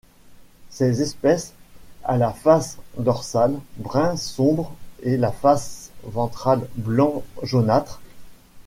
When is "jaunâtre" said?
7.43-8.01